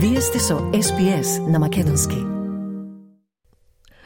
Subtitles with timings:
[0.00, 2.16] Вие сте со SPS на Македонски.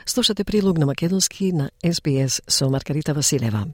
[0.06, 3.66] Слушате прилог на Македонски на SPS со Маргарита Василева.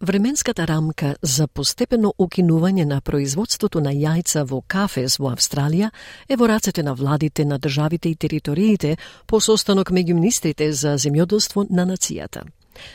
[0.00, 5.90] Временската рамка за постепено укинување на производството на јајца во Кафес во Австралија
[6.28, 8.96] е во рацете на владите на државите и териториите
[9.26, 12.44] по состанок меѓу министрите за земјоделство на нацијата.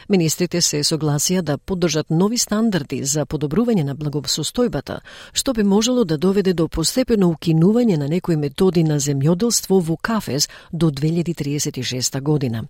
[0.09, 4.99] Министрите се согласија да поддржат нови стандарди за подобрување на благосостојбата,
[5.33, 10.49] што би можело да доведе до постепено укинување на некои методи на земјоделство во кафез
[10.71, 12.65] до 2036 година.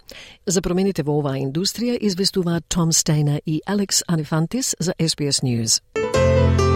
[0.46, 6.71] За промените во оваа индустрија известуваат Том Стейна и Алекс Анифантис за SBS News.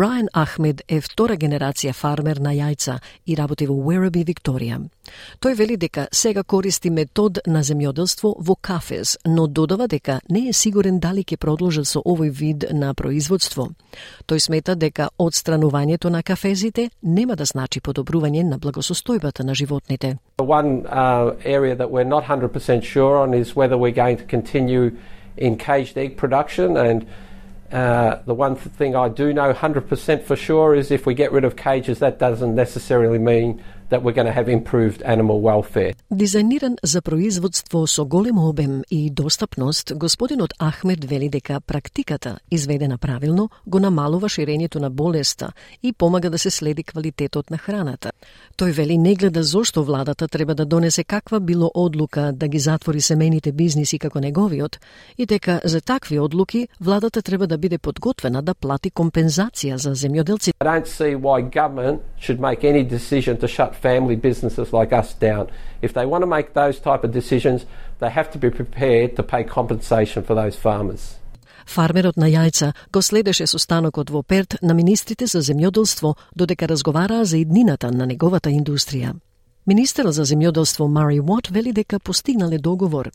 [0.00, 2.94] Брайан Ахмед е втора генерација фармер на јајца
[3.28, 4.78] и работи во Уераби, Викторија.
[5.44, 10.56] Тој вели дека сега користи метод на земјоделство во кафез, но додава дека не е
[10.56, 13.68] сигурен дали ќе продолжи со овој вид на производство.
[14.24, 20.16] Тој смета дека одстранувањето на кафезите нема да значи подобрување на благосостојбата на животните.
[20.38, 24.96] One uh, area that we're not 100% sure on is whether we're going to continue
[25.36, 27.04] in caged egg production and
[27.72, 31.44] Uh, the one thing I do know 100% for sure is if we get rid
[31.44, 35.94] of cages, that doesn't necessarily mean that we're going to have improved animal welfare.
[36.10, 43.50] Дизајниран за производство со голем обем и достапност, господинот Ахмед вели дека практиката, изведена правилно,
[43.66, 45.52] го намалува ширењето на болеста
[45.82, 48.12] и помага да се следи квалитетот на храната.
[48.56, 53.00] Тој вели не гледа зошто владата треба да донесе каква било одлука да ги затвори
[53.00, 54.78] семените бизниси како неговиот
[55.18, 60.52] и дека за такви одлуки владата треба да биде подготвена да плати компензација за земјоделците.
[60.60, 65.14] I don't see why government should make any decision to shut family businesses like us
[65.14, 65.44] down.
[65.82, 67.66] If they want to make those type of decisions,
[68.00, 71.02] they have to be prepared to pay compensation for those farmers.
[71.66, 77.38] Фармерот на јајца го следеше состанокот во Перт на министрите за земјоделство додека разговараа за
[77.38, 79.14] иднината на неговата индустрија.
[79.66, 83.10] Министерот за земјоделство Мари Уот вели дека постигнале договор.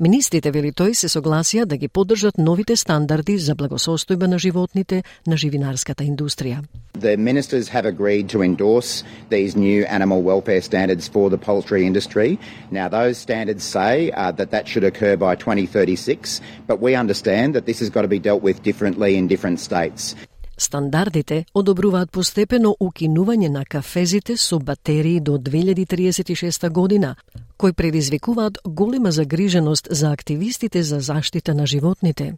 [0.00, 5.36] Министрите, вели тој, се согласија да ги поддржат новите стандарди за благосостојба на животните на
[5.36, 6.62] живинарската индустрија.
[6.98, 12.38] The ministers have agreed to endorse these new animal welfare standards for the poultry industry.
[12.70, 17.66] Now, those standards say uh, that that should occur by 2036, but we understand that
[17.66, 20.16] this has got to be dealt with differently in different states.
[20.58, 27.16] Стандардите одобруваат постепено укинување на кафезите со батерии до 2036 година,
[27.56, 32.34] кои предизвикуваат голема загриженост за активистите за заштита на животните.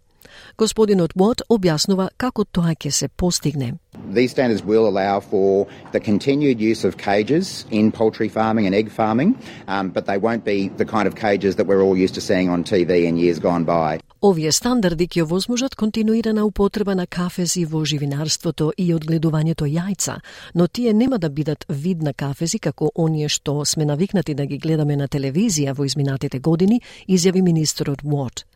[0.58, 3.74] Господинот Уот објаснува како тоа ќе се постигне.
[4.14, 8.90] These standards will allow for the continued use of cages in poultry farming and egg
[8.90, 9.34] farming,
[9.68, 12.48] um, but they won't be the kind of cages that we're all used to seeing
[12.50, 14.00] on TV in years gone by.
[14.24, 20.14] Овие стандарди ќе овозможат континуирана употреба на кафези во живинарството и одгледувањето јајца,
[20.54, 24.58] но тие нема да бидат вид на кафези како оние што сме навикнати да ги
[24.58, 28.46] гледаме на телевизија во изминатите години, изјави министерот Уот.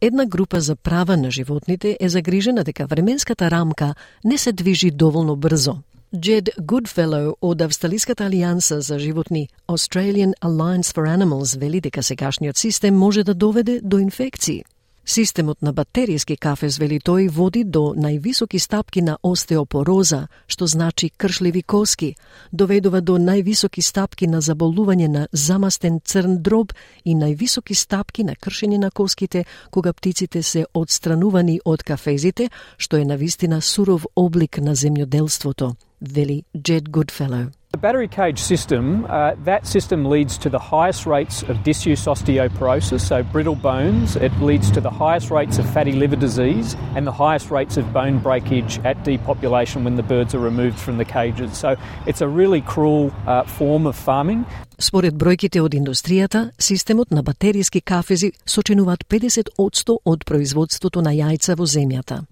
[0.00, 3.94] Една група за права на животните е загрижена дека временската рамка
[4.24, 5.76] не се движи доволно брзо.
[6.16, 12.94] Джед Goodfellow од Австралиската алијанса за животни Australian Alliance for Animals вели дека сегашниот систем
[12.94, 14.64] може да доведе до инфекции.
[15.04, 21.62] Системот на батеријски кафез, вели тој, води до највисоки стапки на остеопороза, што значи кршливи
[21.62, 22.14] коски,
[22.52, 26.72] доведува до највисоки стапки на заболување на замастен црн дроб
[27.04, 33.04] и највисоки стапки на кршење на коските кога птиците се одстранувани од кафезите, што е
[33.04, 37.50] навистина суров облик на земјоделството, вели Джед Гудфеллоу.
[37.71, 43.01] The battery cage system, uh, that system leads to the highest rates of disuse osteoporosis,
[43.01, 44.15] so brittle bones.
[44.15, 47.91] It leads to the highest rates of fatty liver disease and the highest rates of
[47.93, 51.57] bone breakage at depopulation when the birds are removed from the cages.
[51.57, 51.75] So
[52.07, 54.45] it's a really cruel uh, form of farming.
[54.79, 61.65] Според бројките од индустријата, системот на батеријски кафези сочинуваат 50% од производството на јајца во
[61.65, 62.23] земјата.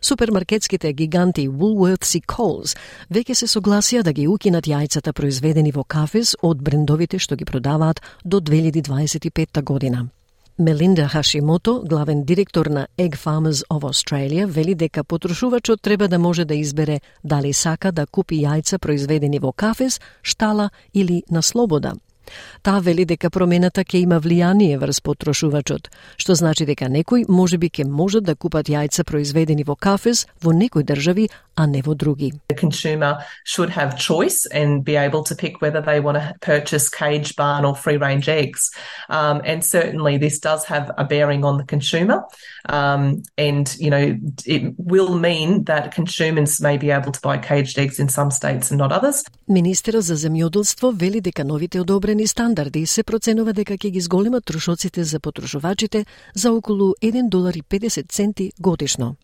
[0.00, 2.76] Супермаркетските гиганти Woolworths и Coles
[3.10, 8.00] веќе се согласија да ги укинат јајцата произведени во кафез од брендовите што ги продаваат
[8.24, 10.08] до 2025 година.
[10.58, 16.44] Мелинда Хашимото, главен директор на Egg Farmers of Australia, вели дека потрошувачот треба да може
[16.44, 21.94] да избере дали сака да купи јајца произведени во кафез, штала или на слобода.
[22.62, 27.84] Таа вели дека промената ќе има влијание врз потрошувачот, што значи дека некои можеби ќе
[27.88, 32.32] можат да купат јајца произведени во кафез во некои држави, а не во други.
[32.48, 36.88] The consumer should have choice and be able to pick whether they want to purchase
[36.88, 38.70] cage, barn or free range eggs.
[39.08, 42.22] Um, and certainly this does have a bearing on the consumer.
[42.68, 44.16] Um, and, you know,
[44.46, 48.70] it will mean that consumers may be able to buy caged eggs in some states
[48.70, 49.24] and not others.
[49.46, 55.04] Министерот за земјоделство вели дека новите одобрени стандарди се проценува дека ќе ги зголемат трошоците
[55.04, 59.16] за потрошувачите за околу 1 долар и 50 центи годишно.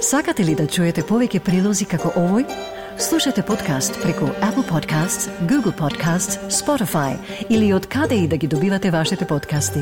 [0.00, 2.44] Сакате ли да чуете повеќе прилози како овој?
[2.98, 7.16] Слушате подкаст преку Apple Podcasts, Google Podcasts, Spotify
[7.48, 9.80] или од каде и да ги добивате вашите подкасти.